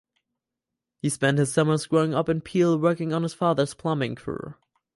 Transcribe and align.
He 1.03 1.09
spent 1.09 1.37
his 1.37 1.53
summers 1.53 1.85
growing 1.85 2.15
up 2.15 2.27
in 2.27 2.41
Peel 2.41 2.75
working 2.79 3.13
on 3.13 3.21
his 3.21 3.35
father’s 3.35 3.75
plumbing 3.75 4.15
crew. 4.15 4.55